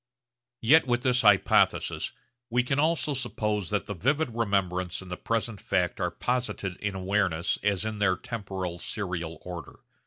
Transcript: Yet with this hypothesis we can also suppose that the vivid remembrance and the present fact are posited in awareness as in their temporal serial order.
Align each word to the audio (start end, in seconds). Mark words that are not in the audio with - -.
Yet 0.61 0.87
with 0.87 1.03
this 1.03 1.21
hypothesis 1.21 2.11
we 2.49 2.63
can 2.63 2.79
also 2.79 3.13
suppose 3.13 3.69
that 3.69 3.85
the 3.85 3.93
vivid 3.93 4.33
remembrance 4.33 4.99
and 5.03 5.11
the 5.11 5.15
present 5.15 5.61
fact 5.61 6.01
are 6.01 6.09
posited 6.09 6.75
in 6.77 6.95
awareness 6.95 7.59
as 7.61 7.85
in 7.85 7.99
their 7.99 8.15
temporal 8.17 8.79
serial 8.79 9.37
order. 9.43 9.81